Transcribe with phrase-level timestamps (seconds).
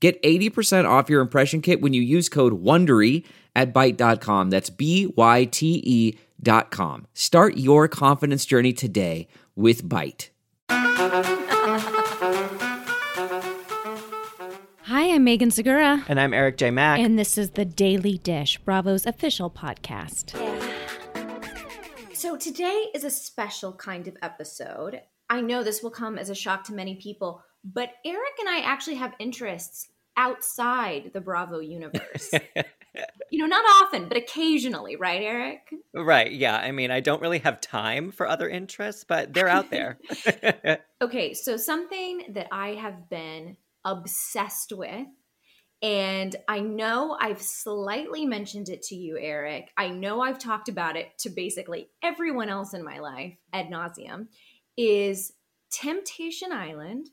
[0.00, 3.24] Get 80% off your impression kit when you use code WONDERY
[3.54, 4.50] at Byte.com.
[4.50, 7.06] That's B-Y-T-E dot com.
[7.14, 10.28] Start your confidence journey today with Byte.
[14.82, 16.04] Hi, I'm Megan Segura.
[16.08, 16.70] And I'm Erik J.
[16.70, 17.00] Mac.
[17.00, 20.36] And this is the Daily Dish, Bravo's official podcast.
[22.12, 25.00] So today is a special kind of episode.
[25.30, 27.42] I know this will come as a shock to many people,
[27.74, 32.30] but Erik and I actually have interests outside the Bravo universe.
[33.30, 35.68] you know, not often, but occasionally, right, Erik?
[35.92, 36.30] Right.
[36.30, 36.56] Yeah.
[36.56, 39.98] I mean, I don't really have time for other interests, but they're out there.
[41.02, 41.34] okay.
[41.34, 45.06] So, something that I have been obsessed with,
[45.82, 49.70] and I know I've slightly mentioned it to you, Erik.
[49.76, 54.28] I know I've talked about it to basically everyone else in my life ad nauseum,
[54.76, 55.32] is
[55.70, 57.08] Temptation Island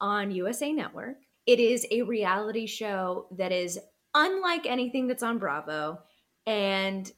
[0.00, 1.16] on USA Network.
[1.46, 3.78] It is a reality show that is
[4.14, 5.98] unlike anything that's on Bravo.
[6.46, 7.10] And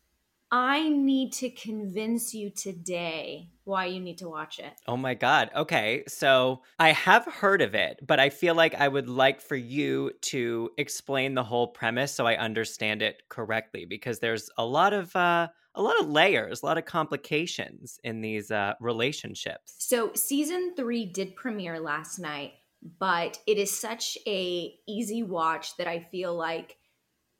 [0.51, 4.73] I need to convince you today why you need to watch it.
[4.87, 5.51] Oh my God.
[5.57, 6.05] Okay.
[6.09, 10.11] So I have heard of it, but I feel like I would like for you
[10.23, 15.15] to explain the whole premise so I understand it correctly because there's a lot of,
[15.17, 19.75] uh, a lot of layers, a lot of complications in these uh, relationships.
[19.79, 22.53] So season three did premiere last night,
[22.99, 26.77] but it is such a easy watch that I feel like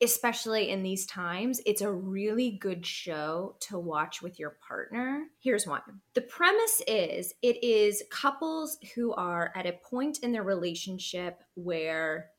[0.03, 5.27] especially in these times, it's a really good show to watch with your partner.
[5.41, 5.81] Here's one.
[6.15, 12.31] The premise is it is couples who are at a point in their relationship where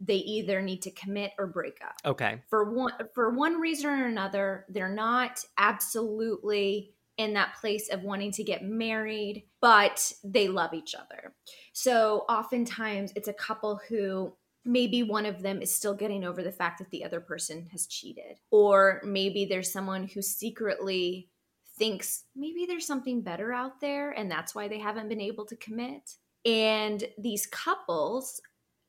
[0.00, 1.94] they either need to commit or break up.
[2.06, 2.42] Okay.
[2.48, 8.32] For one for one reason or another, they're not absolutely in that place of wanting
[8.32, 11.34] to get married, but they love each other.
[11.72, 16.50] So oftentimes it's a couple who maybe one of them is still getting over the
[16.50, 18.38] fact that the other person has cheated.
[18.50, 21.30] Or maybe there's someone who secretly
[21.76, 25.56] thinks maybe there's something better out there and that's why they haven't been able to
[25.56, 26.14] commit.
[26.44, 28.40] And these couples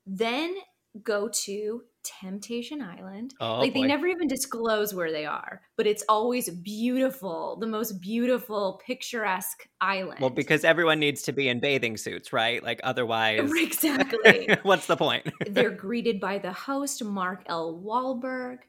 [0.06, 0.56] then
[1.04, 3.34] go to Temptation Island.
[3.40, 3.82] Oh, like boy.
[3.82, 9.68] they never even disclose where they are, but it's always beautiful, the most beautiful, picturesque
[9.82, 10.20] island.
[10.22, 12.64] Well, because everyone needs to be in bathing suits, right?
[12.64, 14.50] Like otherwise, exactly.
[14.64, 15.32] what's the point?
[15.48, 17.82] They're greeted by the host, Mark L.
[17.84, 18.60] Walberg,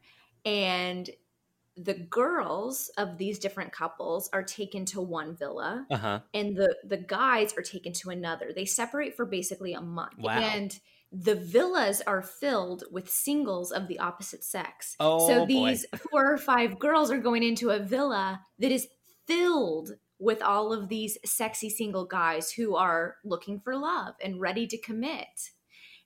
[0.46, 1.08] and
[1.76, 6.20] the girls of these different couples are taken to one villa Uh huh.
[6.32, 8.52] and the the guys are taken to another.
[8.56, 10.14] They separate for basically a month.
[10.18, 10.38] Wow.
[10.38, 10.78] And
[11.12, 14.96] the villas are filled with singles of the opposite sex.
[15.00, 15.46] Oh, so boy.
[15.46, 18.88] these four or five girls are going into a villa that is
[19.26, 24.66] filled with all of these sexy single guys who are looking for love and ready
[24.66, 25.50] to commit.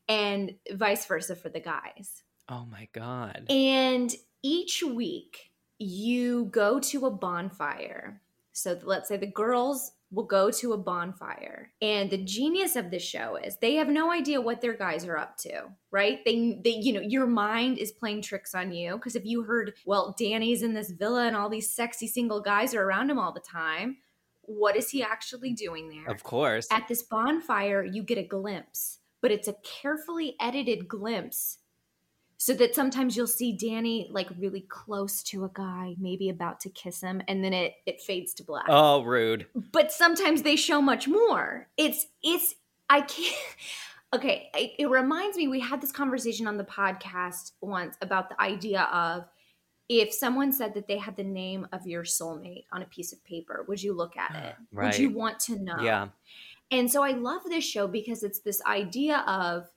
[0.09, 2.23] And vice versa for the guys.
[2.49, 3.45] Oh my God.
[3.49, 4.13] And
[4.43, 8.21] each week you go to a bonfire.
[8.53, 11.73] So let's say the girls will go to a bonfire.
[11.81, 15.17] And the genius of this show is they have no idea what their guys are
[15.17, 16.19] up to, right?
[16.25, 19.75] They they you know, your mind is playing tricks on you because if you heard,
[19.85, 23.33] well, Danny's in this villa and all these sexy single guys are around him all
[23.33, 23.99] the time,
[24.43, 26.13] what is he actually doing there?
[26.13, 26.67] Of course.
[26.71, 31.59] At this bonfire, you get a glimpse, but it's a carefully edited glimpse
[32.43, 36.71] so that sometimes you'll see Danny like really close to a guy, maybe about to
[36.71, 38.65] kiss him, and then it it fades to black.
[38.67, 39.47] Oh, rude.
[39.55, 41.69] But sometimes they show much more.
[41.77, 42.55] It's it's
[42.89, 43.37] I can't.
[44.13, 48.41] Okay, it, it reminds me we had this conversation on the podcast once about the
[48.43, 49.25] idea of
[49.89, 53.23] if someone said that they had the name of your soulmate on a piece of
[53.23, 54.57] paper, would you look at it?
[54.73, 55.79] Would you want to know?
[55.81, 56.09] Yeah.
[56.73, 59.71] And so I love this show because it's this idea of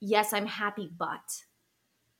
[0.00, 1.44] yes, I'm happy, but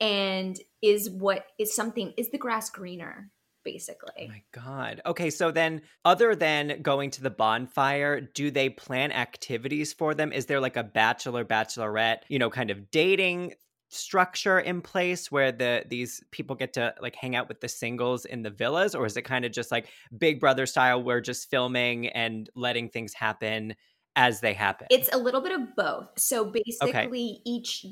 [0.01, 3.31] and is what is something is the grass greener
[3.67, 4.29] Oh basically.
[4.29, 5.01] my God.
[5.07, 5.31] Okay.
[5.31, 10.33] So then, other than going to the bonfire, do they plan activities for them?
[10.33, 13.55] Is there like a bachelor, bachelorette, you know, kind of dating
[13.89, 18.25] structure in place where the these people get to like hang out with the singles
[18.25, 19.87] in the villas or is it kind of just like
[20.19, 23.73] big brother style we're just filming and letting things happen
[24.17, 26.19] as they happen It's a little bit of both.
[26.19, 27.87] So basically, each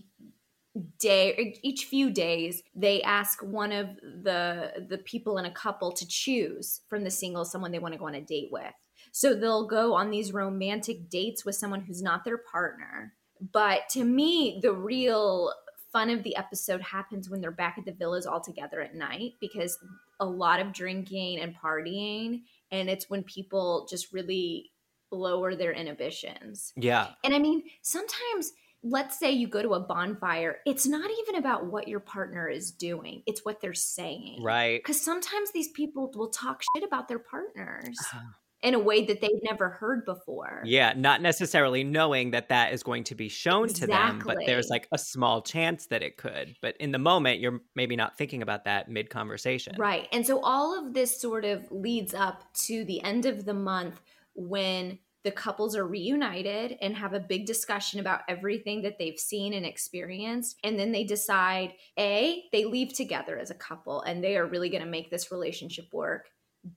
[0.98, 6.06] day, each few days, they ask one of the the people in a couple to
[6.06, 8.74] choose from the single someone they want to go on a date with.
[9.12, 13.12] So they'll go on these romantic dates with someone who's not their partner.
[13.52, 15.52] But to me, the real
[15.92, 19.32] fun of the episode happens when they're back at the villas all together at night
[19.40, 19.78] because
[20.20, 24.70] a lot of drinking and partying and it's when people just really
[25.10, 26.72] lower their inhibitions.
[26.76, 28.52] yeah And I mean, sometimes
[28.82, 32.70] let's say you go to a bonfire, it's not even about what your partner is
[32.72, 34.42] doing, it's what they're saying.
[34.42, 38.20] right Because sometimes these people will talk shit about their partners Uh-huh.
[38.62, 40.62] in a way that they've never heard before.
[40.64, 44.68] yeah not necessarily knowing that that is going to be shown to them but there's
[44.68, 48.42] like a small chance that it could but in the moment you're maybe not thinking
[48.42, 50.08] about that mid conversation Right.
[50.12, 54.00] And so all of this sort of leads up to the end of the month
[54.34, 59.54] when the couples are reunited and have a big discussion about everything that they've seen
[59.54, 60.58] and experienced.
[60.64, 64.68] And then they decide A, they leave together as a couple and they are really
[64.68, 66.28] going to make this relationship work.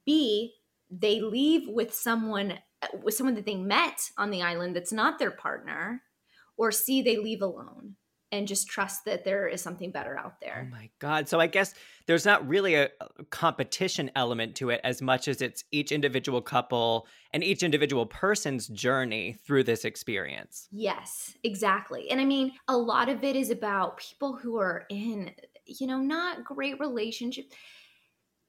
[0.06, 0.54] B,
[0.92, 2.60] they leave with someone
[3.02, 6.04] with someone that they met on the island that's not their partner.
[6.58, 7.96] Or C, they leave alone
[8.32, 10.68] and just trust that there is something better out oh there.
[10.68, 11.30] Oh my God.
[11.30, 11.74] So I guess
[12.08, 12.86] there's not really a
[13.20, 18.06] a competition element to it as much as it's each individual couple and each individual
[18.06, 20.68] person's journey through this experience.
[20.72, 22.10] Yes, exactly.
[22.10, 25.32] And I mean, a lot of it is about people who are in,
[25.66, 27.54] you know, not great relationships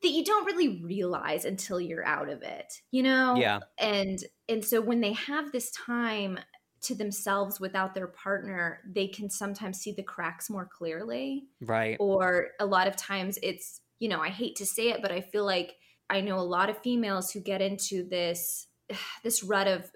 [0.02, 3.36] that you don't really realize until you're out of it, you know?
[3.36, 3.60] Yeah.
[3.78, 4.18] And
[4.48, 6.38] and so when they have this time
[6.86, 11.96] to themselves without their partner, they can sometimes see the cracks more clearly Right.
[12.00, 15.20] or a lot of times it's you know i hate to say it but i
[15.22, 15.76] feel like
[16.10, 18.66] i know a lot of females who get into this
[19.22, 19.90] this rut of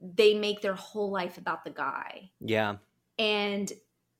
[0.00, 2.76] they make their whole life about the guy Yeah.
[3.18, 3.70] and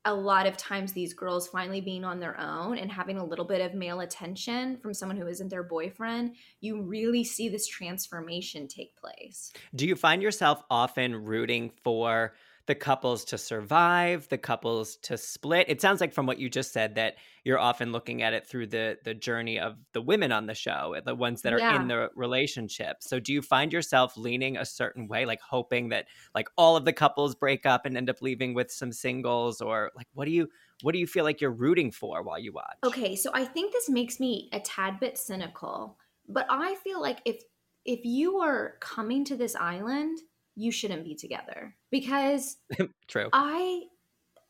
[0.04, 3.44] a lot of times these girls finally being on their own and having a little
[3.44, 8.68] bit of male attention from someone who isn't their boyfriend you really see this transformation
[8.68, 9.52] take place.
[9.74, 12.34] Do you find yourself often rooting for
[12.66, 15.68] the couples to survive, the couples to split?
[15.68, 18.68] It sounds like from what you just said that you're often looking at it through
[18.68, 21.80] the the journey of the women on the show, the ones that are Yeah.
[21.80, 22.98] in the relationship.
[23.02, 26.84] So do you find yourself leaning a certain way, like hoping that like all of
[26.84, 30.30] the couples break up and end up leaving with some singles or like what do
[30.30, 30.48] you
[30.82, 32.78] what do you feel like you're rooting for while you watch?
[32.84, 37.20] Okay, so I think this makes me a tad bit cynical, but I feel like
[37.24, 37.42] if
[37.84, 40.18] if you are coming to this island,
[40.56, 42.58] you shouldn't be together because
[43.08, 43.28] True.
[43.32, 43.84] I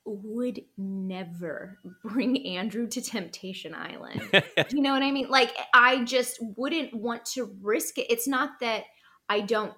[0.04, 4.22] would never bring Andrew to Temptation Island.
[4.70, 5.28] you know what I mean?
[5.28, 8.06] Like I just wouldn't want to risk it.
[8.10, 8.84] It's not that
[9.28, 9.72] I don't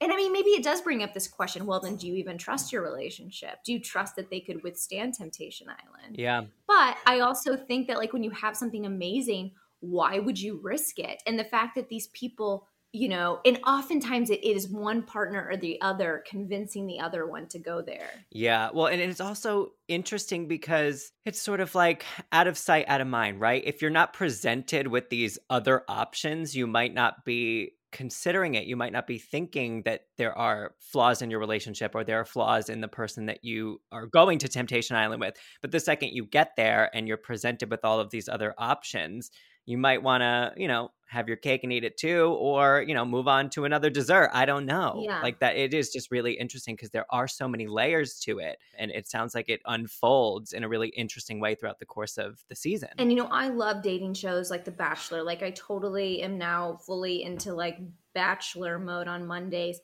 [0.00, 2.38] and I mean maybe it does bring up this question, well then do you even
[2.38, 3.58] trust your relationship?
[3.64, 6.16] Do you trust that they could withstand Temptation Island?
[6.18, 6.44] yeah.
[6.66, 10.98] But I also think that like when you have something amazing, why would you risk
[10.98, 11.22] it?
[11.26, 15.56] And the fact that these people, you know, and oftentimes it is one partner or
[15.56, 18.10] the other convincing the other one to go there.
[18.30, 18.70] Yeah.
[18.74, 23.06] Well, and it's also interesting because it's sort of like out of sight, out of
[23.06, 23.62] mind, right?
[23.64, 28.66] If you're not presented with these other options, you might not be considering it.
[28.66, 32.24] You might not be thinking that there are flaws in your relationship or there are
[32.24, 35.36] flaws in the person that you are going to Temptation Island with.
[35.60, 39.30] But the second you get there and you're presented with all of these other options,
[39.70, 42.94] you might want to, you know, have your cake and eat it too, or, you
[42.94, 44.30] know, move on to another dessert.
[44.32, 45.02] I don't know.
[45.04, 45.20] Yeah.
[45.22, 48.58] Like that, it is just really interesting because there are so many layers to it.
[48.78, 52.44] And it sounds like it unfolds in a really interesting way throughout the course of
[52.48, 52.90] the season.
[52.96, 55.24] And you know, I love dating shows like The Bachelor.
[55.24, 57.78] Like I totally am now fully into like
[58.14, 59.80] bachelor mode on Mondays.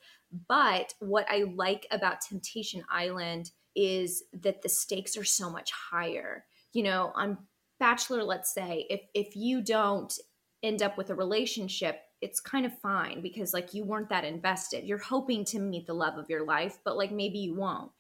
[0.49, 6.45] But what I like about Temptation Island is that the stakes are so much higher.
[6.73, 7.39] You know, on
[7.79, 10.13] Bachelor, let's say, if if you don't
[10.63, 14.85] end up with a relationship, it's kind of fine because like you weren't that invested.
[14.85, 17.93] You're hoping to meet the love of your life, but like maybe you won't.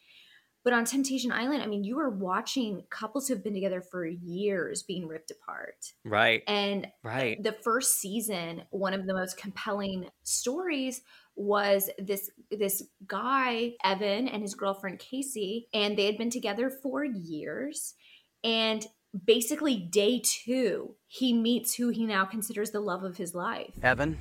[0.64, 4.82] But on Temptation Island, I mean, you are watching couples who've been together for years
[4.82, 5.92] being ripped apart.
[6.04, 6.42] right.
[6.48, 7.40] And Right.
[7.40, 11.02] the first season, one of the most compelling stories
[11.36, 17.04] was this this guy Evan and his girlfriend Kaci and they had been together for
[17.04, 17.94] years
[18.42, 18.86] and
[19.24, 23.72] basically day 2 he meets who he now considers the love of his life.
[23.82, 24.18] Evan,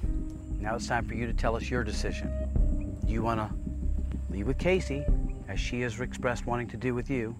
[0.59, 2.31] now it's time for you to tell us your decision.
[3.05, 3.49] Do you want to
[4.29, 5.03] leave with Kaci
[5.47, 7.35] as she has expressed wanting to do with you?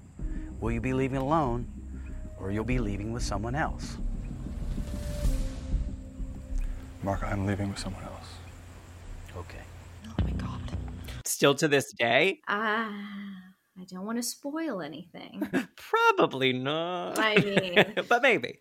[0.60, 1.68] Will you be leaving alone
[2.40, 3.98] or you'll be leaving with someone else?
[7.04, 8.28] Mark, I'm leaving with someone else.
[9.38, 9.62] Okay.
[10.08, 10.60] Oh my God.
[11.24, 12.40] Still to this day?
[12.48, 12.92] Ah,
[13.86, 15.48] I don't want to spoil anything.
[15.76, 17.20] Probably not.
[17.20, 18.60] I mean- but maybe.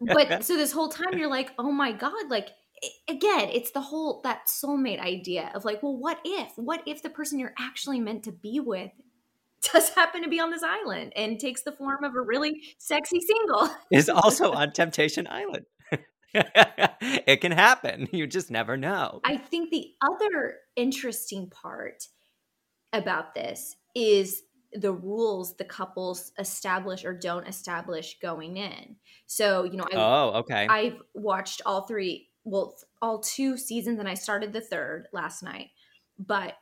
[0.00, 2.50] but so this whole time you're like, oh my God, like
[3.08, 6.52] again, it's the whole that soulmate idea of like, well, what if?
[6.56, 8.92] What if the person you're actually meant to be with
[9.72, 13.20] does happen to be on this island and takes the form of a really sexy
[13.20, 13.70] single?
[13.90, 15.66] is also on Temptation Island.
[16.32, 18.08] it can happen.
[18.12, 19.20] You just never know.
[19.24, 22.04] I think the other interesting part
[22.92, 28.96] about this is the rules the couples establish or don't establish going in.
[29.26, 30.66] So, you know, I, oh, okay.
[30.68, 35.68] I've watched all three, well, all two seasons, and I started the third last night.
[36.18, 36.54] But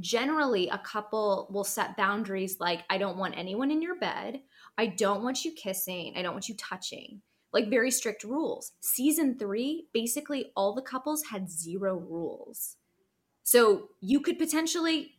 [0.00, 4.40] generally, a couple will set boundaries like, I don't want anyone in your bed.
[4.78, 6.14] I don't want you kissing.
[6.16, 7.22] I don't want you touching.
[7.52, 8.72] Like, very strict rules.
[8.80, 12.76] Season three, basically, all the couples had zero rules.
[13.44, 15.12] So you could potentially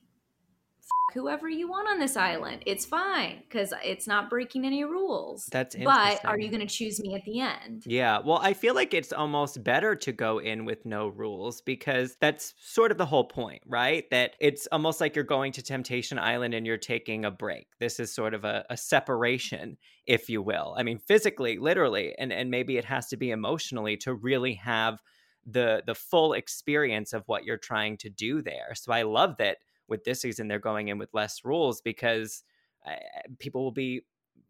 [1.13, 2.63] whoever you want on this island.
[2.65, 5.47] It's fine because it's not breaking any rules.
[5.51, 7.83] That's But are you going to choose me at the end?
[7.85, 12.17] Yeah, well, I feel like it's almost better to go in with no rules because
[12.19, 14.09] that's sort of the whole point, right?
[14.11, 17.67] That it's almost like you're going to Temptation Island and you're taking a break.
[17.79, 20.75] This is sort of a, a separation, if you will.
[20.77, 24.99] I mean, physically, literally, and, and maybe it has to be emotionally to really have
[25.45, 28.73] the the full experience of what you're trying to do there.
[28.75, 32.43] So I love that with this season they're going in with less rules because
[32.85, 32.95] uh,
[33.39, 34.01] people will be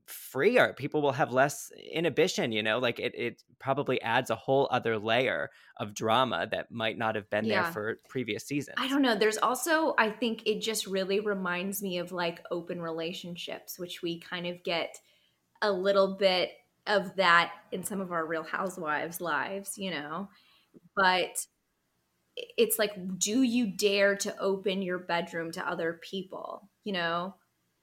[0.05, 4.67] freer people will have less inhibition you know like it, it probably adds a whole
[4.71, 7.63] other layer of drama that might not have been Yeah.
[7.63, 9.15] there for previous seasons I don't know.
[9.15, 14.19] There's also, I think it just really reminds me of like open relationships, which we
[14.19, 14.99] kind of get
[15.61, 16.51] a little bit
[16.87, 20.29] of that in some of our Real Housewives lives, you know?
[20.95, 21.45] But
[22.35, 26.69] it's like, do you dare to open your bedroom to other people?
[26.83, 27.35] You know?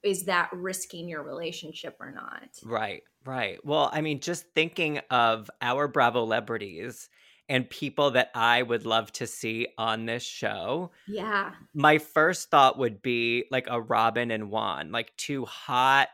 [0.02, 2.48] Is that risking your relationship or not?
[2.64, 7.10] right right well i mean just thinking of our bravo celebrities
[7.50, 11.52] and people that i would love to see on this show Yeah.
[11.74, 16.08] my first thought would be like a Robyn and Juan, like two hot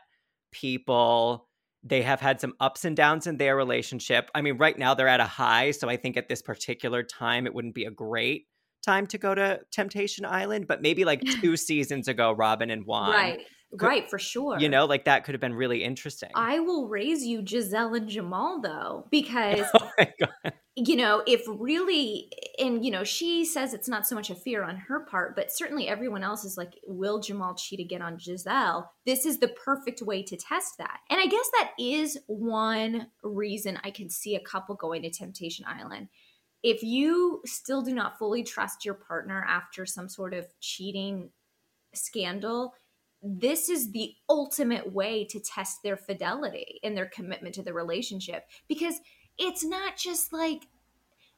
[0.51, 1.46] people.
[1.87, 4.29] They have had some ups and downs in their relationship.
[4.35, 7.45] I mean, right now they're at a high, so I think at this particular time
[7.45, 8.47] it wouldn't be a great
[8.85, 13.11] time to go to Temptation Island, but maybe like two seasons ago, Robyn and Juan.
[13.11, 13.39] Right.
[13.71, 14.59] Could- right, for sure.
[14.59, 16.29] You know, like that could have been really interesting.
[16.35, 20.53] I will raise you Gizelle and Jamal though, oh because oh my god.
[20.79, 24.63] You know, if really, and you know, she says it's not so much a fear
[24.63, 28.87] on her part, but certainly everyone else is like, will Jamal cheat again on Gizelle?
[29.03, 30.99] This is the perfect way to test that.
[31.09, 35.65] And I guess that is one reason I can see a couple going to Temptation
[35.67, 36.09] Island.
[36.61, 41.31] If you still do not fully trust your partner after some sort of cheating
[41.95, 42.75] scandal,
[43.23, 48.43] this is the ultimate way to test their fidelity and their commitment to the relationship
[48.67, 48.99] because
[49.37, 50.63] it's not just like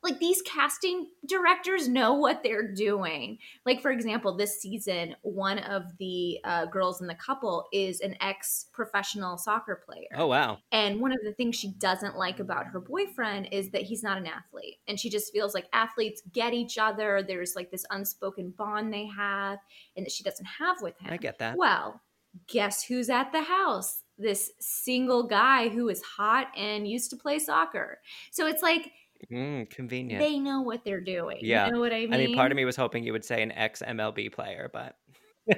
[0.01, 5.83] like these casting directors know what they're doing like for example this season one of
[5.97, 10.59] the uh, girls in the couple is an ex-professional soccer player Oh wow.
[10.71, 14.17] and one of the things she doesn't like about her boyfriend is that he's not
[14.17, 14.77] an athlete.
[14.87, 17.21] And she just feels like athletes get each other.
[17.21, 19.59] There's like this unspoken bond they have
[19.97, 21.11] and that she doesn't have with him.
[21.11, 21.57] I get that.
[21.57, 22.01] Well,
[22.47, 24.03] guess who's at the house?
[24.19, 27.99] This single guy who is hot and used to play soccer.
[28.31, 28.91] So it's like
[29.31, 30.21] Mm, convenient.
[30.23, 31.39] they know what they're doing.
[31.41, 31.65] Yeah.
[31.67, 32.13] You know what I mean?
[32.13, 34.95] I mean, part of me was hoping you would say an ex MLB player, but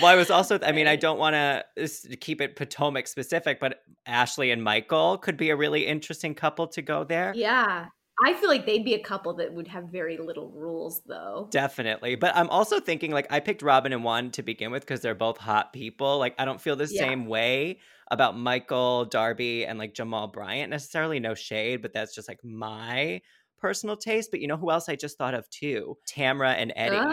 [0.00, 3.80] Well, I was also, I mean, I don't want to keep it Potomac specific, but
[4.06, 7.34] Ashley and Michael could be a really interesting couple to go there.
[7.36, 7.86] yeah.
[8.20, 11.50] I feel like they'd be a couple that would have very little rules though.
[11.50, 12.14] Definitely.
[12.14, 15.14] But I'm also thinking, like, I picked Robyn and Juan to begin with because they're
[15.14, 16.18] both hot people.
[16.18, 17.06] Like, I don't feel the Yeah.
[17.10, 17.78] same way
[18.10, 21.20] about Michael, Darby, and like Jamal Bryant necessarily.
[21.20, 23.20] No shade, but that's just like my
[23.58, 24.30] personal taste.
[24.30, 25.98] But you know who else I just thought of too?
[26.08, 27.10] Tamra and Eddie.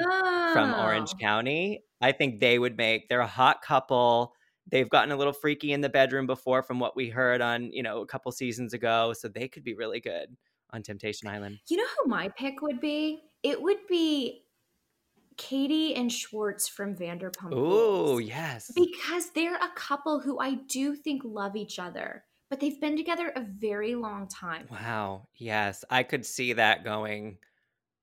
[0.52, 1.20] from Orange Oh.
[1.22, 1.84] County.
[2.02, 4.34] I think they would make they're a hot couple.
[4.66, 7.84] They've gotten a little freaky in the bedroom before from what we heard on, you
[7.84, 10.36] know, a couple seasons ago, so they could be really good
[10.72, 11.60] on Temptation Island?
[11.68, 13.22] You know who my pick would be?
[13.44, 14.44] It would be
[15.38, 18.72] Katie and Schwartz from Vanderpump Oh, yes.
[18.76, 23.32] Because they're a couple who I do think love each other, but they've been together
[23.36, 24.68] a very long time.
[24.70, 25.28] Wow.
[25.36, 25.86] Yes.
[25.90, 27.38] I could see that going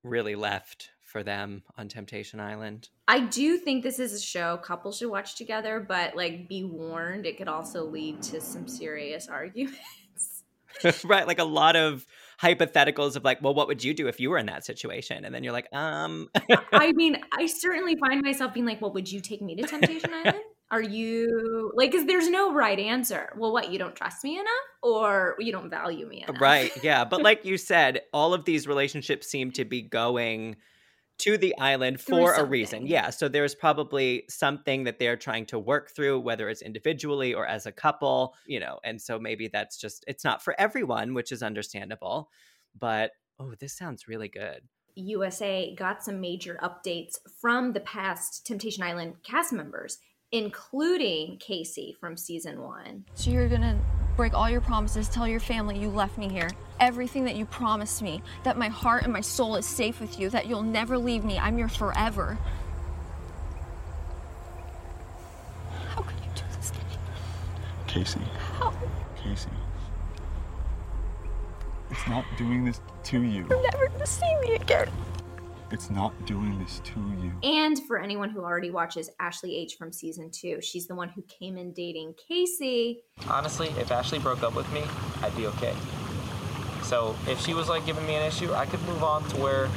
[0.03, 2.89] really left for them on Temptation Island.
[3.07, 7.27] I do think this is a show couples should watch together, but like be warned,
[7.27, 10.45] it could also lead to some serious arguments.
[11.05, 11.27] right.
[11.27, 12.07] Like a lot of
[12.43, 15.25] hypotheticals of like, well, what would you do if you were in that situation?
[15.25, 16.29] And then you're like, um,
[16.73, 20.13] I mean, I certainly find myself being like, well, would you take me to Temptation
[20.25, 20.43] Island?
[20.71, 23.33] Are you like, because there's no right answer.
[23.37, 24.47] Well, what, you don't trust me enough
[24.83, 26.41] or you don't value me enough?
[26.41, 26.73] right.
[26.83, 27.05] Yeah.
[27.05, 30.57] But like you said, all of these relationships seem to be going
[31.19, 32.87] to the island for a reason.
[32.87, 33.11] Yeah.
[33.11, 37.67] So there's probably something that they're trying to work through, whether it's individually or as
[37.67, 41.43] a couple, you know, and so maybe that's just, it's not for everyone, which is
[41.43, 42.29] understandable.
[42.79, 44.61] But oh, this sounds really good.
[44.95, 49.99] USA got some major updates from the past Temptation Island cast members,
[50.33, 53.05] including Kaci from season one.
[53.15, 53.79] So you're gonna
[54.17, 56.51] break all your promises, tell your family you left me here.
[56.81, 60.31] Everything that you promised me, that my heart and my soul is safe with you,
[60.31, 62.39] that you'll never leave me, I'm your forever.
[65.95, 66.85] How could you do this to me?
[67.87, 68.21] Casey.
[68.59, 68.73] How?
[69.23, 69.51] Casey.
[71.91, 73.47] It's not doing this to you.
[73.49, 74.89] You're never gonna see me again.
[75.73, 77.33] It's not doing this to you.
[77.43, 81.23] And for anyone who already watches Ashley H from season two, she's the one who
[81.23, 83.01] came in dating Casey.
[83.29, 84.83] Honestly, if Ashley broke up with me,
[85.23, 85.75] I'd be okay.
[86.83, 89.69] So if she was like giving me an issue, I could move on to where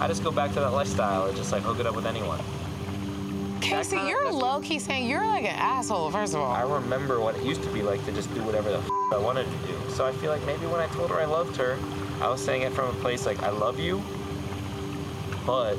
[0.00, 2.40] I just go back to that lifestyle and just like hook it up with anyone.
[3.62, 6.52] Casey, you're that's- low key saying you're like an asshole, first of all.
[6.52, 9.16] I remember what it used to be like to just do whatever the f- I
[9.18, 9.90] wanted to do.
[9.90, 11.78] So I feel like maybe when I told her I loved her,
[12.20, 14.02] I was saying it from a place like I love you,
[15.48, 15.78] but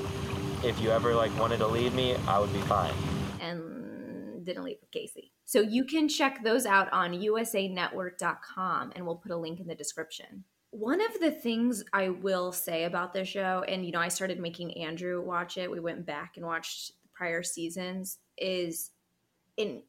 [0.63, 2.91] if you ever like wanted to leave me, I would be fine.
[3.39, 5.31] and didn't leave with Casey.
[5.45, 9.75] So you can check those out on usanetwork.com and we'll put a link in the
[9.75, 10.43] description.
[10.71, 14.39] One of the things I will say about this show, and you know, I started
[14.39, 18.89] making Andrew watch it, we went back and watched the prior seasons, is
[19.55, 19.83] in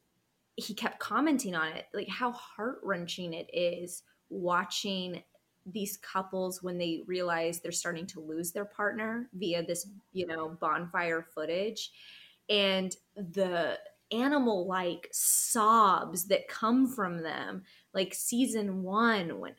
[0.57, 5.23] he kept commenting on it, like how heart wrenching it is watching
[5.65, 10.57] these couples when they realize they're starting to lose their partner via this, you know,
[10.59, 11.91] bonfire footage
[12.49, 13.77] and the
[14.11, 19.55] animal like sobs that come from them like season 1 when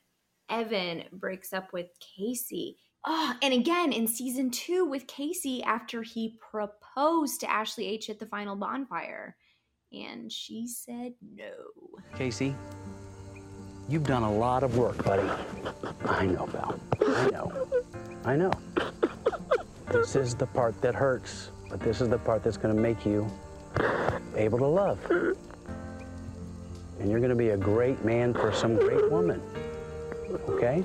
[0.51, 2.77] Evan breaks up with Kaci.
[3.07, 8.19] Oh and again in season 2 with Casey after he proposed to Ashley H at
[8.19, 9.37] the final bonfire
[9.93, 11.53] and she said no.
[12.15, 12.55] Casey,
[13.89, 15.29] you've done a lot of work, buddy.
[16.07, 16.79] I know, Val.
[17.07, 17.69] I know.
[18.25, 18.53] I know.
[19.91, 23.05] This is the part that hurts, but this is the part that's going to make
[23.05, 23.31] you
[24.37, 24.99] able to love.
[25.11, 29.43] And you're going to be a great man for some great woman.
[30.49, 30.85] Okay?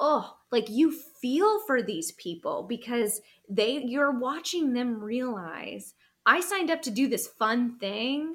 [0.00, 6.70] oh like you feel for these people because they you're watching them realize i signed
[6.70, 8.34] up to do this fun thing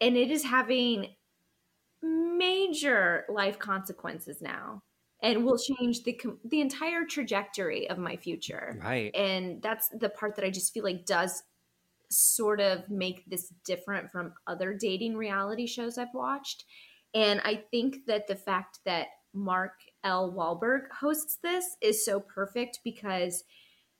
[0.00, 1.06] and it is having
[2.02, 4.82] major life consequences now
[5.22, 8.78] and will change the the entire trajectory of my future.
[8.82, 9.14] Right.
[9.14, 11.42] and that's the part that i just feel like does
[12.10, 16.64] sort of make this different from other dating reality shows i've watched.
[17.14, 19.72] And i think that the fact that mark
[20.04, 20.32] l.
[20.32, 23.44] Walberg hosts this is so perfect because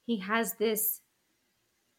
[0.07, 1.01] he has this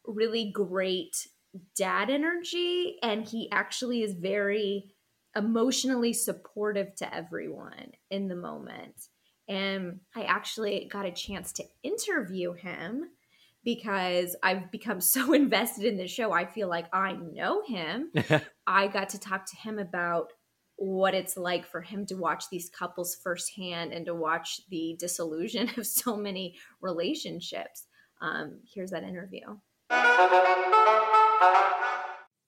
[0.06, 1.28] really great
[1.76, 4.94] dad energy and he actually is very
[5.36, 9.08] emotionally supportive to everyone in the moment
[9.48, 13.04] and i actually got a chance to interview him
[13.64, 16.32] because I've become so invested in the show.
[16.32, 18.10] I feel like I know him.
[18.66, 20.32] I got to talk to him about
[20.76, 25.70] what it's like for him to watch these couples firsthand and to watch the disillusion
[25.76, 27.86] of so many relationships.
[28.22, 29.58] Um, here's that interview.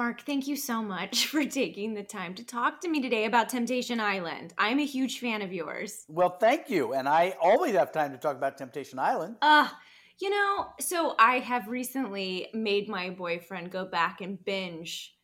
[0.00, 3.50] Mark, thank you so much for taking the time to talk to me today about
[3.50, 4.54] Temptation Island.
[4.56, 6.06] I'm a huge fan of yours.
[6.08, 6.94] Well, thank you.
[6.94, 9.36] And I always have time to talk about Temptation Island.
[9.42, 9.68] Uh,
[10.18, 15.14] you know, so I have recently made my boyfriend go back and binge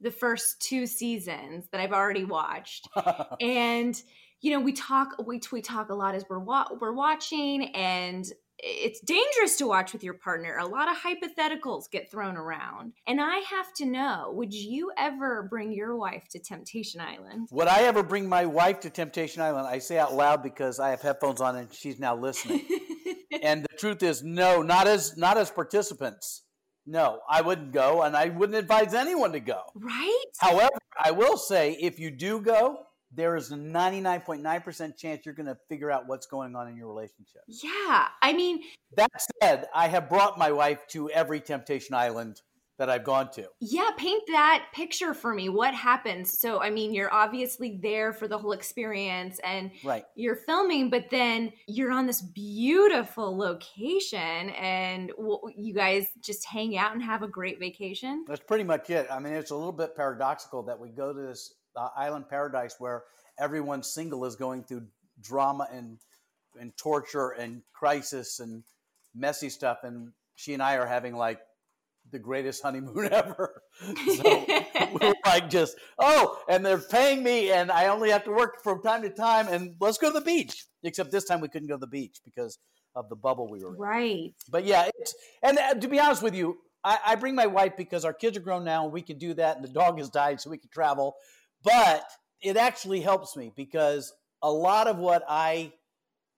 [0.00, 2.88] the first two seasons that I've already watched.
[3.40, 4.02] and
[4.40, 8.26] you know, we talk we we talk a lot as we're wa- we're watching and
[8.58, 10.56] it's dangerous to watch with your partner.
[10.58, 12.92] A lot of hypotheticals get thrown around.
[13.06, 17.48] And I have to know, would you ever bring your wife to Temptation Island?
[17.50, 19.66] Would I ever bring my wife to Temptation Island?
[19.66, 22.64] I say out loud because I have headphones on and she's now listening.
[23.42, 26.42] and the truth is no, not as not as participants.
[26.86, 29.62] No, I wouldn't go and I wouldn't advise anyone to go.
[29.74, 30.24] Right?
[30.38, 32.78] However, I will say if you do go,
[33.14, 36.88] there is a 99.9% chance you're going to figure out what's going on in your
[36.88, 37.42] relationship.
[37.48, 38.08] Yeah.
[38.22, 38.60] I mean,
[38.96, 39.10] that
[39.42, 42.40] said, I have brought my wife to every Temptation Island
[42.78, 43.46] that I've gone to.
[43.60, 45.48] Yeah, paint that picture for me.
[45.48, 46.36] What happens?
[46.38, 50.04] So, I mean, you're obviously there for the whole experience and right.
[50.16, 55.12] you're filming, but then you're on this beautiful location and
[55.56, 58.24] you guys just hang out and have a great vacation.
[58.26, 59.06] That's pretty much it.
[59.08, 62.76] I mean, it's a little bit paradoxical that we go to this uh, island paradise
[62.78, 63.04] where
[63.38, 64.82] everyone single is going through
[65.20, 65.98] drama and
[66.60, 68.62] and torture and crisis and
[69.14, 71.40] messy stuff and she and I are having like
[72.10, 73.62] the greatest honeymoon ever.
[74.16, 74.46] So
[75.00, 78.82] we're like just, oh, and they're paying me and I only have to work from
[78.82, 80.66] time to time and let's go to the beach.
[80.82, 82.58] Except this time we couldn't go to the beach because
[82.94, 83.80] of the bubble we were in.
[83.80, 84.34] Right.
[84.50, 87.76] But yeah, it's and uh, to be honest with you, I, I bring my wife
[87.76, 90.10] because our kids are grown now and we can do that and the dog has
[90.10, 91.16] died so we can travel.
[91.64, 92.04] But
[92.42, 95.72] it actually helps me because a lot of what I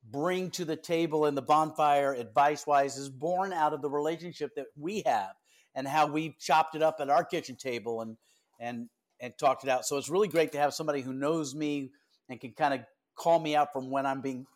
[0.08, 4.54] bring to the table in the bonfire advice wise is born out of the relationship
[4.54, 5.32] that we have
[5.74, 8.16] and how we've chopped it up at our kitchen table and
[8.60, 8.88] and
[9.20, 9.84] and talked it out.
[9.84, 11.90] So it's really great to have somebody who knows me
[12.28, 12.80] and can kind of
[13.16, 14.46] call me out from when I'm being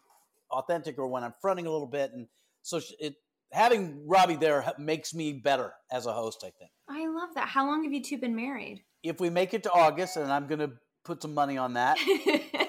[0.50, 2.12] authentic or when I'm fronting a little bit.
[2.12, 2.26] And
[2.62, 3.16] so it
[3.52, 6.44] having Robbie there makes me better as a host.
[6.44, 6.70] I think.
[6.88, 7.48] I love that.
[7.48, 8.82] How long have you two been married?
[9.02, 10.72] If we make it to August, and I'm going to
[11.04, 11.98] put some money on that,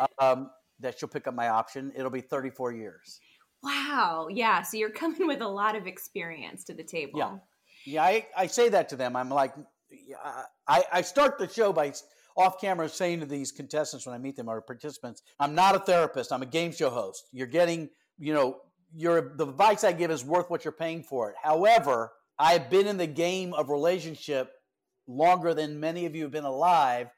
[0.19, 1.91] um, that she'll pick up my option.
[1.95, 3.19] It'll be 34 years.
[3.63, 4.27] Wow.
[4.29, 4.61] Yeah.
[4.61, 7.19] So you're coming with a lot of experience to the table.
[7.19, 7.37] Yeah.
[7.85, 8.03] Yeah.
[8.03, 9.15] I, I say that to them.
[9.15, 9.53] I'm like,
[10.67, 11.93] I, I start the show by
[12.37, 15.79] off camera saying to these contestants when I meet them or participants, I'm not a
[15.79, 16.31] therapist.
[16.31, 17.27] I'm a game show host.
[17.31, 18.57] You're getting, you know,
[18.95, 21.35] your the advice I give is worth what you're paying for it.
[21.41, 24.51] However, I've been in the game of relationship
[25.07, 27.09] longer than many of you have been alive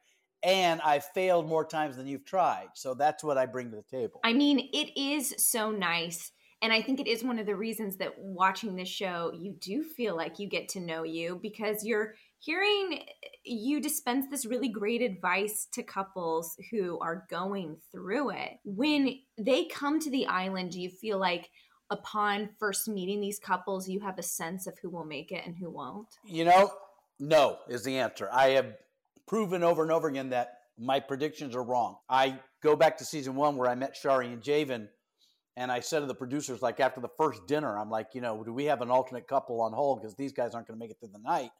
[0.43, 2.67] and I've failed more times than you've tried.
[2.75, 4.19] So that's what I bring to the table.
[4.23, 6.31] I mean, it is so nice.
[6.61, 9.83] And I think it is one of the reasons that watching this show, you do
[9.83, 13.03] feel like you get to know you because you're hearing
[13.45, 18.51] you dispense this really great advice to couples who are going through it.
[18.63, 21.49] When they come to the island, do you feel like
[21.89, 25.55] upon first meeting these couples, you have a sense of who will make it and
[25.55, 26.07] who won't?
[26.25, 26.71] You know,
[27.19, 28.29] no is the answer.
[28.31, 28.75] I have
[29.27, 31.97] proven over and over again that my predictions are wrong.
[32.09, 34.87] I go back to season one where I met Shari and Javen,
[35.55, 38.43] and I said to the producers, like after the first dinner, I'm like, you know,
[38.43, 40.89] do we have an alternate couple on hold because these guys aren't going to make
[40.89, 41.51] it through the night,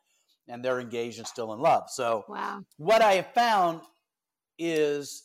[0.47, 1.89] and they're engaged and still in love.
[1.89, 2.63] So, wow.
[2.77, 3.81] what I have found
[4.57, 5.23] is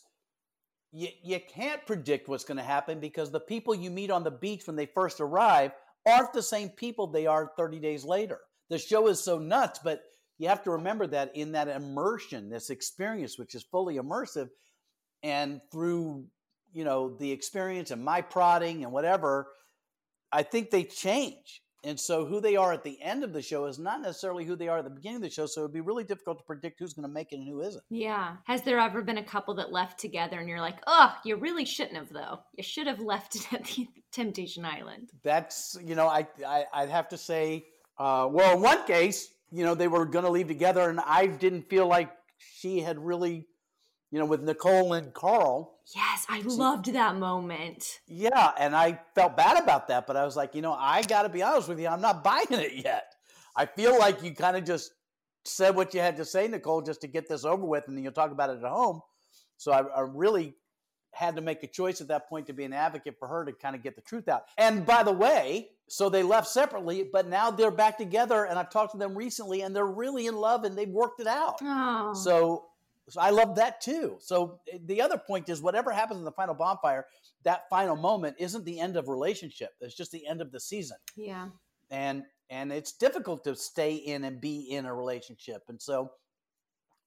[0.91, 4.31] you, you can't predict what's going to happen because the people you meet on the
[4.31, 5.71] beach when they first arrive
[6.07, 8.39] aren't the same people they are 30 days later.
[8.69, 10.01] The show is so nuts, but
[10.37, 14.49] you have to remember that in that immersion, this experience, which is fully immersive,
[15.21, 16.25] and through
[16.71, 19.47] you know the experience and my prodding and whatever,
[20.31, 21.61] I think they change.
[21.83, 24.55] And so who they are at the end of the show is not necessarily who
[24.55, 25.45] they are at the beginning of the show.
[25.45, 27.83] So it'd be really difficult to predict who's going to make it and who isn't.
[27.89, 28.35] Yeah.
[28.45, 31.65] Has there ever been a couple that left together and you're like, oh, you really
[31.65, 32.39] shouldn't have though.
[32.57, 35.11] You should have left it at the Temptation Island.
[35.23, 37.65] That's you know I, I would have to say
[37.97, 41.27] uh, well in one case you know they were going to leave together and I
[41.27, 43.47] didn't feel like she had really,
[44.11, 45.79] you know, with Nicole and Karl.
[45.95, 47.99] Yes, I loved that moment.
[48.07, 51.23] Yeah, and I felt bad about that, but I was like, you know, I got
[51.23, 53.13] to be honest with you, I'm not buying it yet.
[53.55, 54.91] I feel like you kind of just
[55.45, 58.03] said what you had to say, Nicole, just to get this over with, and then
[58.03, 59.01] you'll talk about it at home.
[59.57, 60.55] So I, I really
[61.13, 63.51] had to make a choice at that point to be an advocate for her to
[63.51, 64.43] kind of get the truth out.
[64.57, 68.45] And by the way, so they left separately, but now they're back together.
[68.45, 71.27] And I've talked to them recently, and they're really in love, and they've worked it
[71.27, 71.57] out.
[71.61, 72.13] Oh.
[72.13, 72.65] So,
[73.09, 74.17] so I love that too.
[74.19, 77.05] So eh, the other point is, whatever happens in the final bonfire,
[77.43, 79.71] that final moment isn't the end of relationship.
[79.81, 80.97] It's just the end of the season.
[81.15, 81.47] Yeah.
[81.89, 85.63] And and it's difficult to stay in and be in a relationship.
[85.69, 86.11] And so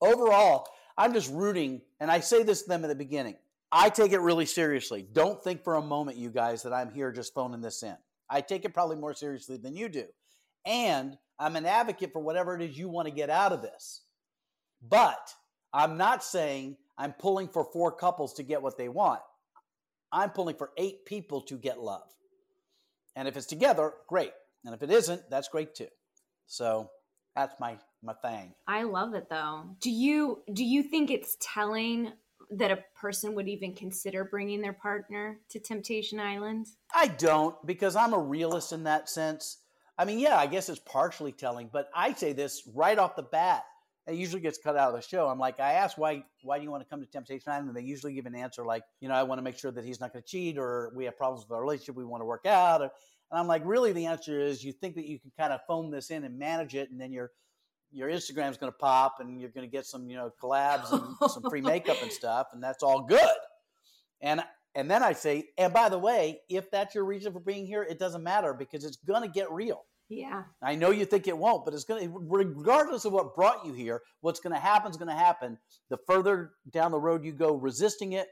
[0.01, 3.37] overall, I'm just rooting, and I say this to them at the beginning.
[3.73, 5.07] I take it really seriously.
[5.13, 7.97] Don't think for a moment, you guys, that I'm here just phoning this in.
[8.29, 10.05] I take it probably more seriously than you do.
[10.67, 14.03] And I'm an advocate for whatever it is you want to get out of this.
[14.87, 15.35] But
[15.73, 19.21] I'm not saying I'm pulling for four couples to get what they want.
[20.13, 22.09] I'm pulling for eight people to get love.
[23.17, 24.33] And if it's together, great.
[24.65, 25.89] And if it isn't, that's great too.
[26.47, 26.91] So
[27.35, 28.53] that's my my thing.
[28.67, 29.65] I love it though.
[29.81, 32.13] Do you do you think it's telling
[32.51, 36.67] that a person would even consider bringing their partner to Temptation Island?
[36.95, 39.59] I don't because I'm a realist in that sense.
[39.99, 43.23] I mean, yeah, I guess it's partially telling, but I say this right off the
[43.23, 43.65] bat.
[44.07, 45.29] It usually gets cut out of the show.
[45.29, 47.69] I'm like, I ask why why do you want to come to Temptation Island?
[47.69, 49.85] And they usually give an answer like, you know, I want to make sure that
[49.85, 52.27] he's not going to cheat, or we have problems with our relationship, we want to
[52.27, 52.81] work out.
[52.81, 52.91] Or,
[53.31, 55.91] and I'm like, really, the answer is you think that you can kind of phone
[55.91, 57.31] this in and manage it, and then your
[57.93, 61.31] your Instagram's going to pop, and you're going to get some, you know, collabs and
[61.31, 63.37] some free makeup and stuff, and that's all good.
[64.21, 64.43] And
[64.75, 67.83] and then I say, and by the way, if that's your reason for being here,
[67.83, 69.85] it doesn't matter because it's going to get real.
[70.13, 70.43] Yeah.
[70.63, 73.73] I know you think it won't, but it's going to, regardless of what brought you
[73.73, 75.57] here, what's going to happen is going to happen.
[75.89, 78.29] The further down the road you go resisting it,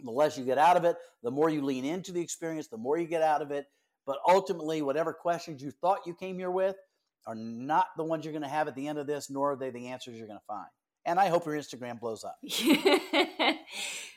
[0.00, 2.76] the less you get out of it, the more you lean into the experience, the
[2.76, 3.64] more you get out of it.
[4.06, 6.76] But ultimately, whatever questions you thought you came here with
[7.26, 9.56] are not the ones you're going to have at the end of this, nor are
[9.56, 10.68] they the answers you're going to find.
[11.06, 12.36] And I hope your Instagram blows up.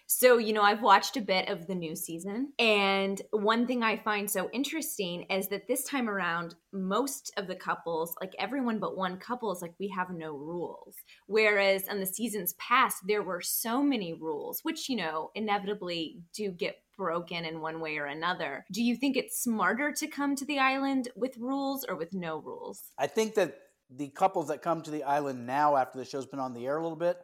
[0.07, 2.53] so, you know, I've watched a bit of the new season.
[2.57, 7.55] And one thing I find so interesting is that this time around, most of the
[7.55, 10.95] couples, like everyone but one couple, is like, we have no rules.
[11.27, 16.51] Whereas in the seasons past, there were so many rules, which, you know, inevitably do
[16.51, 18.65] get broken in one way or another.
[18.71, 22.37] Do you think it's smarter to come to the island with rules or with no
[22.39, 22.81] rules?
[22.97, 26.39] I think that the couples that come to the island now after the show's been
[26.39, 27.17] on the air a little bit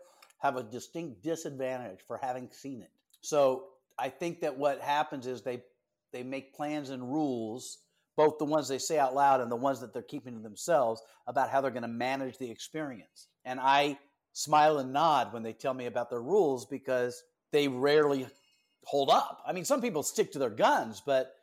[0.43, 2.91] have a distinct disadvantage for having seen it.
[3.21, 3.63] So
[3.97, 5.63] I think that what happens is they
[6.11, 7.79] they make plans and rules,
[8.15, 11.01] both the ones they say out loud and the ones that they're keeping to themselves
[11.25, 13.29] about how they're going to manage the experience.
[13.45, 13.97] And I
[14.33, 18.27] smile and nod when they tell me about their rules because they rarely
[18.83, 19.41] hold up.
[19.47, 21.33] I mean, some people stick to their guns, but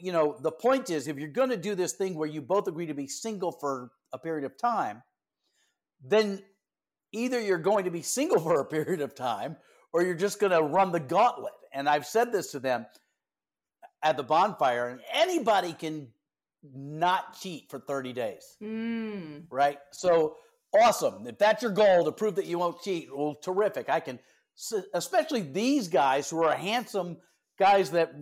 [0.00, 2.68] you know, the point is if you're going to do this thing where you both
[2.68, 5.02] agree to be single for a period of time,
[6.02, 6.40] then
[7.12, 9.56] either you're going to be single for a period of time
[9.92, 11.52] or you're just going to run the gauntlet.
[11.72, 12.86] And I've said this to them
[14.02, 16.08] at the bonfire, and anybody can
[16.74, 18.56] not cheat for 30 days.
[18.62, 19.44] Mm.
[19.50, 19.78] Right?
[19.92, 20.36] So
[20.74, 21.26] awesome.
[21.26, 23.88] If that's your goal to prove that you won't cheat, well, terrific.
[23.88, 24.18] I can,
[24.94, 27.18] especially these guys who are handsome
[27.58, 28.12] guys that,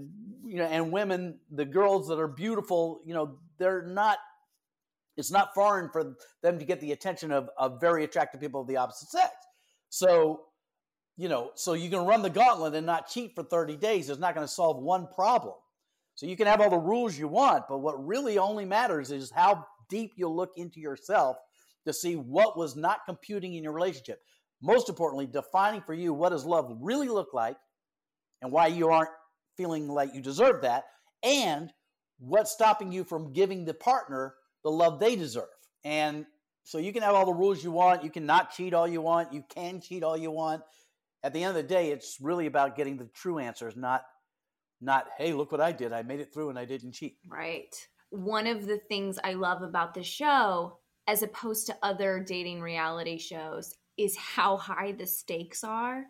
[0.45, 4.19] you know, and women, the girls that are beautiful, you know, they're not
[5.17, 8.67] it's not foreign for them to get the attention of, of very attractive people of
[8.67, 9.33] the opposite sex.
[9.89, 10.43] So,
[11.17, 14.19] you know, so you can run the gauntlet and not cheat for 30 days is
[14.19, 15.55] not going to solve one problem.
[16.17, 19.31] So you can have all the rules you want, but what really only matters is
[19.31, 21.37] how deep you'll look into yourself
[21.87, 24.21] to see what was not computing in your relationship.
[24.63, 27.57] Most importantly, defining for you what does love really look like
[28.43, 29.11] and why you aren't
[29.57, 30.85] feeling like you deserve that,
[31.23, 31.71] and
[32.19, 35.45] what's stopping you from giving the partner the love they deserve.
[35.85, 36.27] And
[36.65, 38.03] so you can have all the rules you want.
[38.03, 39.33] You can not cheat all you want.
[39.33, 40.63] You can cheat all you want.
[41.23, 44.05] At the end of the day, it's really about getting the true answers, not
[44.81, 45.93] not hey, look what I did.
[45.93, 47.17] I made it through and I didn't cheat.
[47.29, 47.75] Right.
[48.11, 53.19] One of the things I love about the show as opposed to other dating reality
[53.19, 56.05] shows is how high the stakes are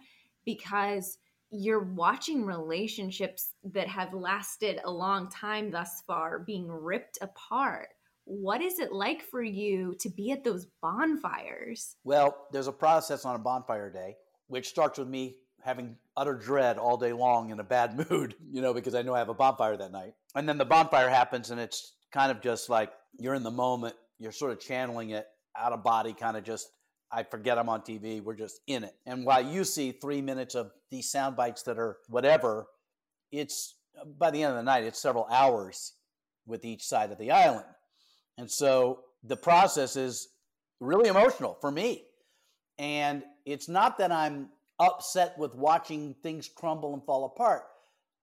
[0.45, 1.19] because
[1.51, 7.89] you're watching relationships that have lasted a long time thus far being ripped apart
[8.25, 11.97] what is it like for you to be at those bonfires?
[12.05, 16.79] Well, there's a process on a bonfire day, which starts with me having utter dread
[16.79, 19.35] all day long in a bad mood, you know, because I know I have a
[19.35, 20.15] bonfire that night.
[20.35, 23.95] And then the bonfire happens, and it's kind of just like you're in the moment,
[24.19, 26.69] you're sort of channeling it out of body, kind of just.
[27.13, 28.21] I forget I'm on TV.
[28.21, 28.93] We're just in it.
[29.07, 32.67] And while you see three minutes of these sound bites that are whatever,
[33.31, 33.77] it's
[34.19, 35.93] by the end of the night, it's several hours
[36.45, 37.67] with each side of the island.
[38.39, 40.29] And so the process is
[40.81, 42.05] really emotional for me.
[42.79, 47.63] And it's not that I'm upset with watching things crumble and fall apart.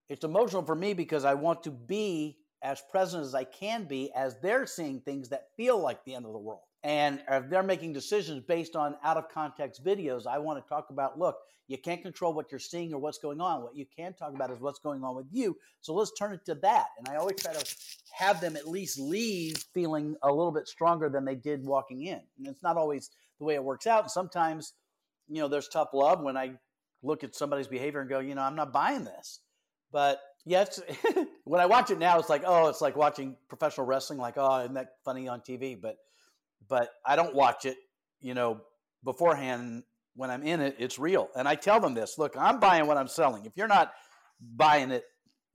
[0.10, 4.12] It's emotional for me because I want to be as present as I can be
[4.13, 6.62] as they're seeing things that feel like the end of the world.
[6.84, 10.89] And if they're making decisions based on out of context videos, I want to talk
[10.89, 13.62] about look, you can't control what you're seeing or what's going on.
[13.62, 15.56] What you can talk about is what's going on with you.
[15.80, 16.88] So let's turn it to that.
[16.98, 17.76] And I always try to
[18.13, 22.20] have them at least leave feeling a little bit stronger than they did walking in.
[22.38, 24.04] And it's not always the way it works out.
[24.04, 24.74] And sometimes,
[25.30, 26.56] you know, there's tough love when I
[27.04, 29.39] look at somebody's behavior and go, you know, I'm not buying this.
[29.94, 30.82] But yes,
[31.46, 34.20] when I watch it now, it's like, oh, it's like watching professional wrestling.
[34.20, 35.80] Like, oh, isn't that funny on TV?
[35.80, 35.98] But
[36.67, 37.78] but I don't watch it,
[38.19, 38.62] you know,
[39.04, 39.84] beforehand.
[40.15, 41.30] When I'm in it, it's real.
[41.38, 43.45] And I tell them this look, I'm buying what I'm selling.
[43.45, 43.93] If you're not
[44.41, 45.06] buying it,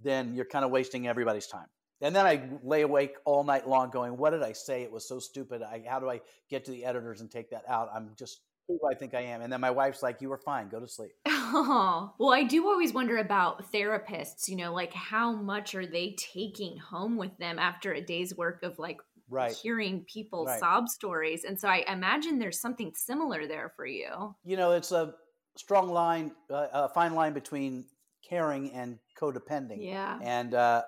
[0.00, 1.66] then you're kind of wasting everybody's time.
[2.00, 4.82] And then I lay awake all night long going, what did I say?
[4.82, 5.62] It was so stupid.
[5.62, 7.88] I, how do I get to the editors and take that out?
[7.94, 9.42] I'm just who I think I am.
[9.42, 10.68] And then my wife's like, you were fine.
[10.68, 11.12] Go to sleep.
[11.26, 16.16] Oh, well, I do always wonder about therapists, you know, like how much are they
[16.18, 19.52] taking home with them after a day's work of like right.
[19.52, 20.60] hearing people's Right.
[20.60, 21.44] sob stories.
[21.44, 24.34] And so I imagine there's something similar there for you.
[24.44, 25.14] you know, it's a
[25.56, 27.86] strong line, uh, a fine line between
[28.28, 29.78] caring and codependent.
[29.80, 30.18] Yeah.
[30.22, 30.82] And uh,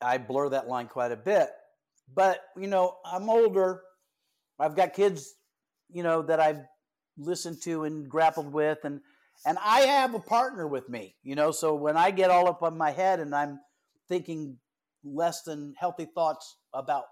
[0.00, 1.50] I blur that line quite a bit.
[2.14, 3.82] But, you know, I'm older.
[4.58, 5.34] I've got kids,
[5.90, 6.62] you know, that I've
[7.16, 8.78] listened to and grappled with.
[8.84, 9.00] And,
[9.46, 12.62] and I have a partner with me, you know, so when I get all up
[12.62, 13.60] on my head and I'm
[14.08, 14.56] thinking
[15.04, 17.04] less than healthy thoughts about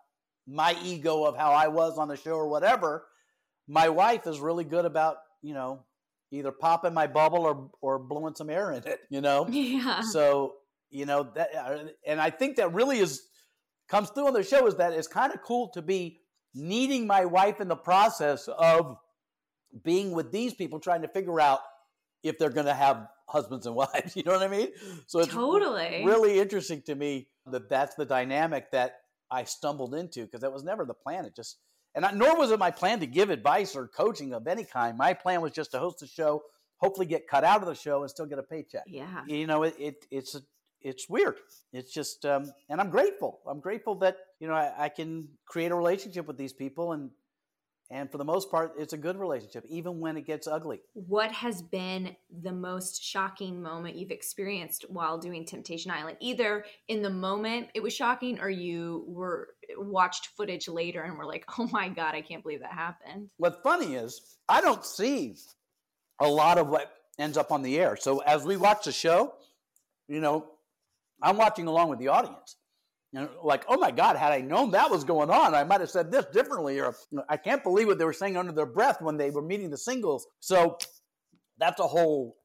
[0.47, 3.05] my ego of how I was on the show or whatever,
[3.69, 5.81] my wife is really good about, you know,
[6.31, 9.47] either popping my bubble or or blowing some air in it, you know.
[9.51, 10.01] Yeah.
[10.01, 10.55] So
[10.91, 11.51] you know that,
[12.07, 13.23] and I think that really is
[13.89, 16.21] comes through on the show is that it's kind of cool to be
[16.55, 18.97] needing my wife in the process of
[19.85, 21.61] being with these people, trying to figure out
[22.23, 24.17] if they're going to have husbands and wives.
[24.17, 24.69] You know what I mean?
[25.07, 26.05] So it's Totally.
[26.05, 28.97] really interesting to me that that's the dynamic that
[29.31, 31.25] I stumbled into because that was never the plan.
[31.25, 31.59] It just
[31.95, 34.97] and I, nor was it my plan to give advice or coaching of any kind.
[34.99, 36.43] My plan was just to host a show,
[36.77, 38.85] hopefully get cut out of the show and still get a paycheck.
[38.87, 39.23] Yeah.
[39.27, 40.37] You know, it, it it's
[40.83, 41.37] it's weird.
[41.73, 43.41] It's just, um, and I'm grateful.
[43.49, 47.11] I'm grateful that you know I, I can create a relationship with these people, and
[47.91, 50.81] and for the most part, it's a good relationship, even when it gets ugly.
[50.95, 56.17] What has been the most shocking moment you've experienced while doing Temptation Island?
[56.21, 61.27] Either in the moment it was shocking, or you were watched footage later and were
[61.27, 65.37] like, "Oh my god, I can't believe that happened." What's funny is I don't see
[66.21, 67.97] a lot of what ends up on the air.
[67.97, 69.35] So as we watch the show,
[70.09, 70.47] you know,
[71.23, 72.57] I'm watching along with the audience.
[73.17, 75.91] Know, like, oh my God, had I known that was going on, I might have
[75.91, 76.79] said this differently.
[76.81, 79.31] Or you know, I can't believe what they were saying under their breath when they
[79.31, 80.27] were meeting the singles.
[80.41, 80.79] So
[81.59, 82.37] that's a whole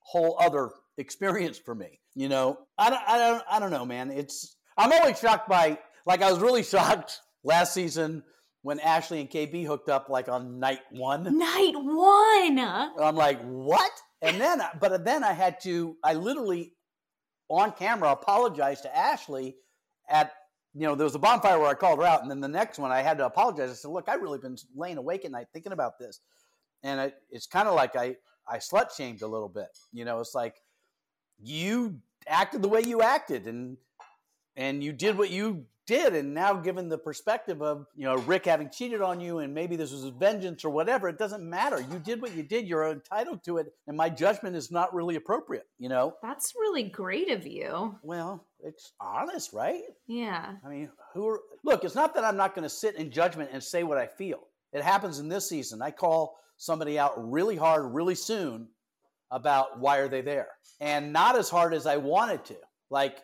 [0.00, 2.00] whole other experience for me.
[2.14, 4.10] You know, I don't, I don't, I don't know, man.
[4.10, 8.22] It's I'm always shocked by like I was really shocked last season
[8.62, 11.38] when Ashley and KB hooked up like on night one.
[11.38, 12.58] Night one.
[12.58, 13.90] I'm like, what?
[14.22, 16.72] And then, but then I had to, I literally
[17.48, 19.56] on camera apologized to Ashley
[20.08, 20.32] at,
[20.74, 22.22] you know, there was a bonfire where I called her out.
[22.22, 23.70] And then the next one I had to apologize.
[23.70, 26.20] I said, look, I've really been laying awake at night thinking about this.
[26.82, 28.16] And it, it's kind of like I,
[28.48, 29.68] I slut shamed a little bit.
[29.92, 30.56] You know, it's like
[31.42, 33.76] you acted the way you acted and,
[34.56, 38.44] and you did what you did and now given the perspective of you know rick
[38.44, 41.98] having cheated on you and maybe this was vengeance or whatever it doesn't matter you
[41.98, 45.66] did what you did you're entitled to it and my judgment is not really appropriate
[45.78, 47.98] you know That's really great of you.
[48.02, 49.82] well it's honest right?
[50.06, 50.54] Yeah.
[50.64, 53.50] i mean who are look it's not that i'm not going to sit in judgment
[53.52, 54.40] and say what i feel.
[54.72, 55.82] It happens in this season.
[55.82, 58.68] I call somebody out really hard really soon
[59.30, 60.48] about why are they there.
[60.80, 62.56] And not as hard as i wanted to.
[62.90, 63.18] Like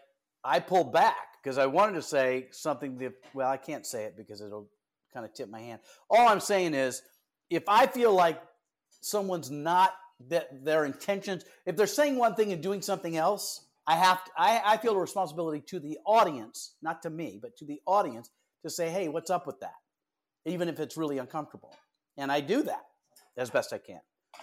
[0.45, 4.17] i pulled back because I wanted to say something that, well, I can't say it
[4.17, 4.69] because it'll
[5.12, 5.81] kind of tip my hand.
[6.11, 7.03] All I'm saying is,
[7.51, 8.41] if I feel like
[9.01, 9.95] someone's not
[10.29, 14.30] that their intentions, if they're saying one thing and doing something else, I have to,
[14.36, 18.28] I, I feel a responsibility to the audience, not to me, but to the audience
[18.62, 19.74] to say, hey, what's up with that?
[20.45, 21.74] Even if it's really uncomfortable.
[22.18, 22.82] And I do that
[23.39, 24.01] as best I can.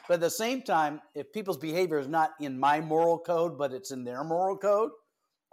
[0.07, 3.71] But at the same time, if people's behavior is not in my moral code, but
[3.71, 4.89] it's in their moral code,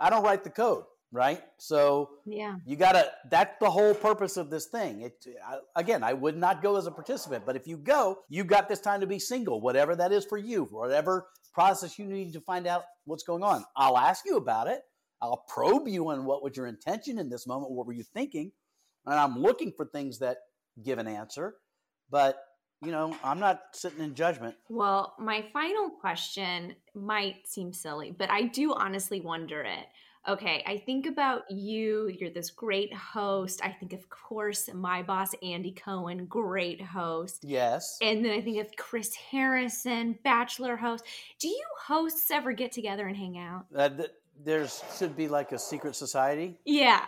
[0.00, 0.84] I don't write the code.
[1.14, 1.42] right?
[1.58, 2.56] So Yeah.
[2.64, 3.12] you gotta.
[3.30, 5.02] That's the whole purpose of this thing.
[5.02, 8.46] It I, again, I would not go as a participant, but if you go, you've
[8.46, 12.32] got this time to be single, whatever that is for you, whatever process you need
[12.32, 13.64] to find out what's going on.
[13.76, 14.82] I'll ask you about it.
[15.20, 17.72] I'll probe you on what was your intention in this moment.
[17.72, 18.50] What were you thinking?
[19.06, 20.38] And I'm looking for things that
[20.82, 21.56] give an answer,
[22.10, 22.38] but
[22.84, 24.56] you know, I'm not sitting in judgment.
[24.68, 29.86] Well, my final question might seem silly, but I do honestly wonder it.
[30.28, 32.06] Okay, I think about you.
[32.06, 33.60] You're this great host.
[33.64, 37.42] I think, of course, my boss, Andy Cohen, great host.
[37.42, 37.98] Yes.
[38.00, 41.04] And then I think of Chris Harrison, Bachelor host.
[41.40, 43.66] Do you hosts ever get together and hang out?
[43.74, 44.10] Uh, th-
[44.44, 46.56] there's should be like a secret society.
[46.64, 47.04] Yeah.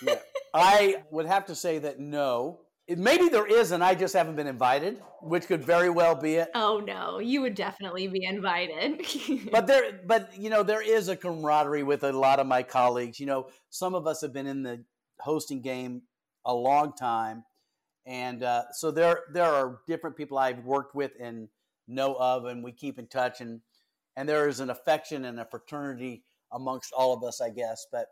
[0.00, 0.18] Yeah.
[0.54, 2.60] I would have to say that no.
[2.86, 6.50] Maybe there is, and I just haven't been invited, which could very well be it.
[6.54, 9.00] Oh no, you would definitely be invited.
[9.50, 13.18] But there, but you know, there is a camaraderie with a lot of my colleagues.
[13.18, 14.84] You know, some of us have been in the
[15.20, 16.02] hosting game
[16.44, 17.44] a long time,
[18.04, 21.48] and uh, so there there are different people I've worked with and
[21.88, 23.60] know of, and we keep in touch, and
[24.14, 26.22] and there is an affection and a fraternity
[26.52, 27.86] amongst all of us, I guess.
[27.90, 28.08] But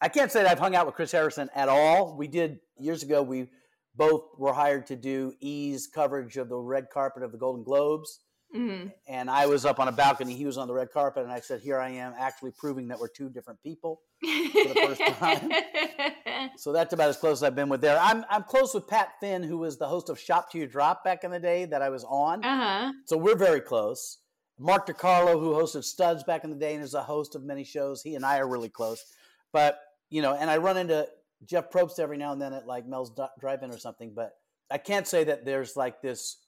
[0.00, 2.16] I can't say that I've hung out with Chris Harrison at all.
[2.16, 3.22] We did years ago.
[3.22, 3.48] We
[3.96, 8.20] both were hired to do E's coverage of the red carpet of the Golden Globes.
[8.54, 8.92] Mhm.
[9.08, 10.34] And I was up on a balcony.
[10.34, 12.98] He was on the red carpet, and I said, "Here I am, actually proving that
[12.98, 15.50] we're two different people for the first time."
[16.56, 17.98] so that's about as close as I've been with there.
[18.00, 21.02] I'm I'm close with Pat Finn, who was the host of Shop 'til You Drop
[21.02, 22.44] back in the day that I was on.
[22.44, 22.92] Uh huh.
[23.06, 24.18] So we're very close.
[24.58, 27.64] Mark DeCarlo, who hosted Studs back in the day and is a host of many
[27.64, 29.04] shows, he and I are really close.
[29.52, 31.08] But you know, and I run into
[31.44, 34.12] Jeff Probst every now and then at like Mel's Drive-In or something.
[34.14, 34.32] But
[34.70, 36.38] I can't say that there's like this,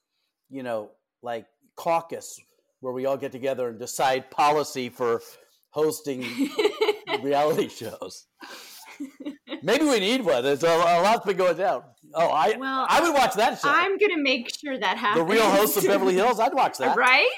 [0.51, 0.91] you know,
[1.23, 2.39] like caucus
[2.81, 5.21] where we all get together and decide policy for
[5.71, 6.25] hosting
[7.23, 8.27] reality shows.
[9.63, 10.43] Maybe we need one.
[10.43, 11.83] There's a, a lot's been going down.
[12.15, 13.69] Oh, I Well, I would watch that show.
[13.69, 15.27] I'm gonna make sure that happens.
[15.27, 15.33] the.
[15.33, 16.41] Real host of Beverly Hills.
[16.41, 16.97] I'd watch that.
[17.09, 17.29] Right?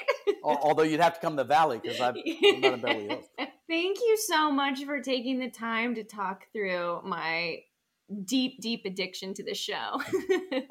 [0.43, 3.25] Although you'd have to come to the Valley because I'm I'm not in Beverly Hills.
[3.71, 7.59] Thank you so much for taking the time to talk through my
[8.25, 10.01] deep, deep addiction to the show.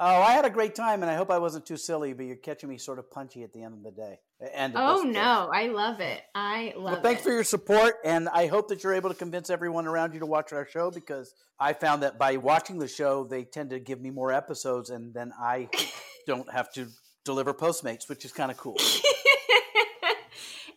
[0.03, 2.15] Oh, I had a great time, and I hope I wasn't too silly.
[2.15, 4.19] But you're catching me sort of punchy at the end of the day.
[4.43, 6.23] Uh, end of oh no, I love it.
[6.35, 7.25] I love Well, thanks it.
[7.25, 10.27] for your support, and I hope that you're able to convince everyone around you to
[10.27, 14.01] watch our show because I found that by watching the show, they tend to give
[14.01, 15.69] me more episodes, and then I
[16.27, 16.89] don't have to
[17.25, 18.77] deliver Postmates, which is kind of cool.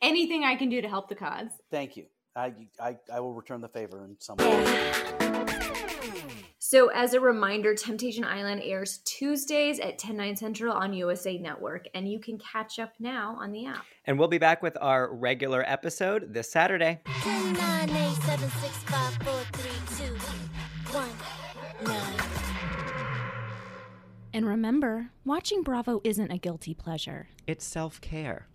[0.03, 1.47] Anything I can do to help the cause.
[1.71, 2.05] Thank you.
[2.35, 4.91] I, I, I will return the favor in some way.
[6.59, 11.85] So, as a reminder, Temptation Island airs Tuesdays at 10, 9 central on USA Network,
[11.93, 13.85] and you can catch up now on the app.
[14.05, 16.99] And we'll be back with our regular episode this Saturday.
[17.05, 20.13] 10, 9, 8, 7, 6, 5, 4, 3, 2,
[20.97, 21.09] 1,
[21.85, 22.03] 9.
[24.33, 27.27] And remember, watching Bravo isn't a guilty pleasure.
[27.45, 28.47] It's self care.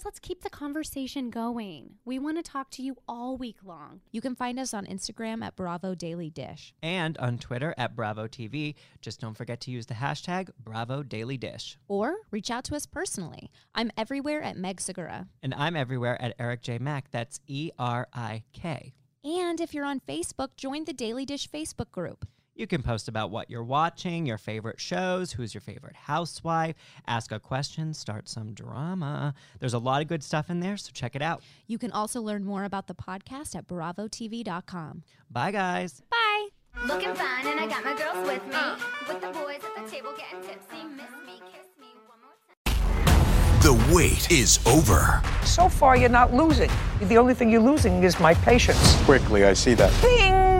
[0.00, 1.96] Guys, let's keep the conversation going.
[2.06, 4.00] We want to talk to you all week long.
[4.10, 6.72] You can find us on Instagram at Bravo Daily Dish.
[6.82, 8.76] And on Twitter at Bravo TV.
[9.02, 11.76] Just don't forget to use the hashtag Bravo Daily Dish.
[11.86, 13.50] Or reach out to us personally.
[13.74, 15.26] I'm everywhere at Meg Segura.
[15.42, 16.78] And I'm everywhere at Erik J.
[16.78, 17.10] Mac.
[17.10, 18.94] That's E R I K.
[19.22, 22.26] And if you're on Facebook, join the Daily Dish Facebook group.
[22.60, 27.32] You can post about what you're watching, your favorite shows, who's your favorite housewife, ask
[27.32, 29.32] a question, start some drama.
[29.60, 31.42] There's a lot of good stuff in there, so check it out.
[31.66, 35.04] You can also learn more about the podcast at bravotv.com.
[35.30, 36.02] Bye, guys.
[36.10, 36.48] Bye.
[36.84, 38.54] Looking fine, and I got my girls with me.
[38.54, 38.78] Uh.
[39.08, 40.84] With the boys at the table getting tipsy.
[40.84, 42.36] Miss me, kiss me one more
[42.66, 43.62] time.
[43.62, 45.22] The wait is over.
[45.46, 46.70] So far, you're not losing.
[47.00, 49.02] The only thing you're losing is my patience.
[49.04, 49.90] Quickly, I see that.
[50.02, 50.59] Bing!